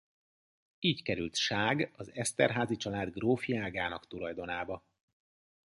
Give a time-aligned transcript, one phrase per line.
[0.79, 4.83] Így került Ság az Esterházy család grófi ágának tulajdonába.